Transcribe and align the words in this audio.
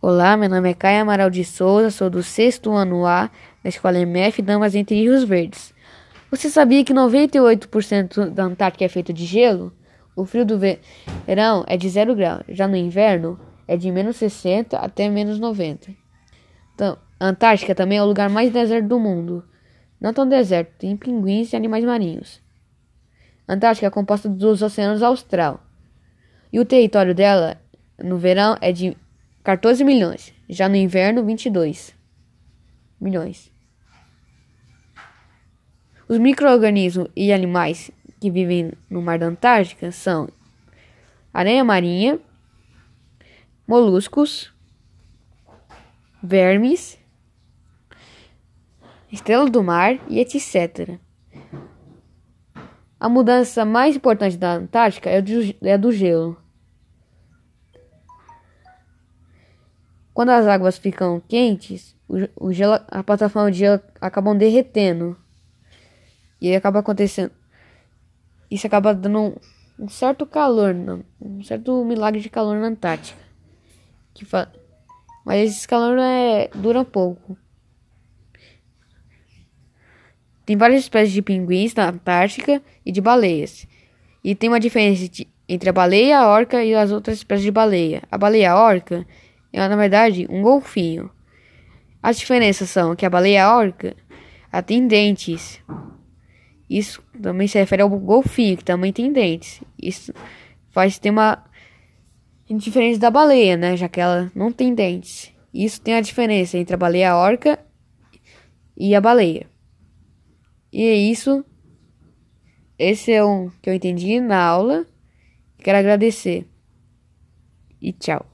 Olá, 0.00 0.36
meu 0.36 0.48
nome 0.48 0.70
é 0.70 0.74
Caio 0.74 1.02
Amaral 1.02 1.28
de 1.28 1.44
Souza, 1.44 1.90
sou 1.90 2.08
do 2.08 2.22
sexto 2.22 2.70
ano 2.70 3.04
A 3.04 3.28
da 3.64 3.68
Escola 3.68 3.98
MF 3.98 4.40
Damas 4.42 4.76
entre 4.76 4.94
Rios 4.94 5.24
Verdes. 5.24 5.74
Você 6.30 6.48
sabia 6.48 6.84
que 6.84 6.94
98% 6.94 8.30
da 8.30 8.44
Antártica 8.44 8.84
é 8.84 8.88
feito 8.88 9.12
de 9.12 9.26
gelo? 9.26 9.72
O 10.14 10.24
frio 10.24 10.46
do 10.46 10.56
verão 10.56 11.64
é 11.66 11.76
de 11.76 11.88
0 11.88 12.14
graus, 12.14 12.44
já 12.48 12.68
no 12.68 12.76
inverno 12.76 13.40
é 13.66 13.76
de 13.76 13.90
menos 13.90 14.14
60 14.14 14.78
até 14.78 15.08
menos 15.08 15.40
90. 15.40 15.90
Então, 16.76 16.96
a 17.18 17.26
Antártica 17.26 17.74
também 17.74 17.98
é 17.98 18.02
o 18.02 18.06
lugar 18.06 18.30
mais 18.30 18.52
deserto 18.52 18.86
do 18.86 19.00
mundo. 19.00 19.44
Não 20.00 20.14
tão 20.14 20.28
deserto, 20.28 20.78
tem 20.78 20.96
pinguins 20.96 21.52
e 21.52 21.56
animais 21.56 21.84
marinhos. 21.84 22.40
A 23.48 23.54
Antártica 23.54 23.88
é 23.88 23.90
composta 23.90 24.28
dos 24.28 24.62
oceanos 24.62 25.02
austral. 25.02 25.60
E 26.52 26.60
o 26.60 26.64
território 26.64 27.16
dela 27.16 27.60
no 27.98 28.16
verão 28.16 28.56
é 28.60 28.70
de 28.70 28.96
14 29.42 29.84
milhões. 29.84 30.32
Já 30.48 30.68
no 30.68 30.76
inverno, 30.76 31.24
22 31.24 31.94
milhões. 33.00 33.52
Os 36.08 36.18
micro-organismos 36.18 37.08
e 37.14 37.32
animais 37.32 37.90
que 38.20 38.30
vivem 38.30 38.72
no 38.88 39.02
mar 39.02 39.18
da 39.18 39.26
Antártica 39.26 39.92
são 39.92 40.28
areia 41.32 41.62
marinha, 41.62 42.18
moluscos, 43.66 44.52
vermes, 46.22 46.98
estrela 49.12 49.48
do 49.48 49.62
mar 49.62 49.98
e 50.08 50.18
etc. 50.18 50.98
A 52.98 53.08
mudança 53.08 53.64
mais 53.64 53.94
importante 53.94 54.36
da 54.36 54.54
Antártica 54.54 55.08
é 55.10 55.22
do, 55.22 55.32
é 55.62 55.78
do 55.78 55.92
gelo. 55.92 56.36
Quando 60.18 60.30
as 60.30 60.48
águas 60.48 60.76
ficam 60.76 61.22
quentes, 61.28 61.94
o, 62.08 62.48
o 62.48 62.52
gelo, 62.52 62.80
a 62.88 63.04
plataforma 63.04 63.52
de 63.52 63.58
gelo 63.58 63.80
acabam 64.00 64.36
derretendo. 64.36 65.16
E 66.40 66.48
aí 66.48 66.56
acaba 66.56 66.80
acontecendo. 66.80 67.30
Isso 68.50 68.66
acaba 68.66 68.92
dando 68.92 69.20
um, 69.20 69.84
um 69.84 69.88
certo 69.88 70.26
calor, 70.26 70.74
um 71.20 71.40
certo 71.44 71.84
milagre 71.84 72.20
de 72.20 72.28
calor 72.28 72.56
na 72.56 72.66
Antártica. 72.66 73.22
Que 74.12 74.24
fa... 74.24 74.50
Mas 75.24 75.52
esse 75.52 75.68
calor 75.68 75.96
é, 76.00 76.50
dura 76.52 76.84
pouco. 76.84 77.38
Tem 80.44 80.56
várias 80.56 80.80
espécies 80.80 81.12
de 81.12 81.22
pinguins 81.22 81.76
na 81.76 81.90
Antártica 81.90 82.60
e 82.84 82.90
de 82.90 83.00
baleias. 83.00 83.68
E 84.24 84.34
tem 84.34 84.48
uma 84.50 84.58
diferença 84.58 85.08
de, 85.08 85.28
entre 85.48 85.70
a 85.70 85.72
baleia, 85.72 86.18
a 86.18 86.28
orca 86.28 86.64
e 86.64 86.74
as 86.74 86.90
outras 86.90 87.18
espécies 87.18 87.44
de 87.44 87.52
baleia. 87.52 88.02
A 88.10 88.18
baleia 88.18 88.56
orca 88.56 89.06
é, 89.52 89.66
na 89.66 89.76
verdade, 89.76 90.26
um 90.28 90.42
golfinho. 90.42 91.10
As 92.02 92.18
diferenças 92.18 92.70
são 92.70 92.94
que 92.94 93.06
a 93.06 93.10
baleia 93.10 93.50
orca 93.52 93.96
tem 94.66 94.86
dentes. 94.86 95.60
Isso 96.68 97.02
também 97.20 97.48
se 97.48 97.58
refere 97.58 97.82
ao 97.82 97.88
golfinho, 97.88 98.56
que 98.56 98.64
também 98.64 98.92
tem 98.92 99.12
dentes. 99.12 99.62
Isso 99.80 100.12
faz 100.70 100.98
ter 100.98 101.10
uma 101.10 101.44
diferença 102.56 103.00
da 103.00 103.10
baleia, 103.10 103.56
né? 103.56 103.76
Já 103.76 103.88
que 103.88 104.00
ela 104.00 104.30
não 104.34 104.52
tem 104.52 104.74
dentes. 104.74 105.32
Isso 105.52 105.80
tem 105.80 105.94
a 105.94 106.00
diferença 106.00 106.58
entre 106.58 106.74
a 106.74 106.78
baleia 106.78 107.16
orca 107.16 107.58
e 108.76 108.94
a 108.94 109.00
baleia. 109.00 109.46
E 110.72 110.82
é 110.82 110.94
isso. 110.94 111.44
Esse 112.78 113.12
é 113.12 113.24
o 113.24 113.50
que 113.60 113.68
eu 113.68 113.74
entendi 113.74 114.20
na 114.20 114.40
aula. 114.40 114.86
Quero 115.58 115.78
agradecer. 115.78 116.46
E 117.80 117.92
tchau. 117.92 118.24